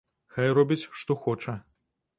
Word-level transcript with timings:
Хай 0.37 0.49
робіць 0.59 0.79
што 1.03 1.19
хоча. 1.27 1.59